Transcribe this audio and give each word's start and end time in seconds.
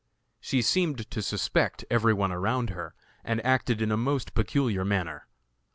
She 0.39 0.63
seemed 0.63 1.11
to 1.11 1.21
suspect 1.21 1.85
every 1.91 2.11
one 2.15 2.31
around 2.31 2.71
her, 2.71 2.95
and 3.23 3.39
acted 3.45 3.83
in 3.83 3.91
a 3.91 3.97
most 3.97 4.33
peculiar 4.33 4.83
manner. 4.83 5.27